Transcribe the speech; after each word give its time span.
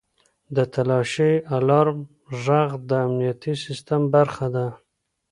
•د 0.55 0.57
تالاشۍ 0.73 1.33
الارم 1.55 1.99
ږغ 2.43 2.69
د 2.89 2.91
امنیتي 3.05 3.53
سیستم 3.65 4.01
برخه 4.15 4.45
ده. 4.55 4.67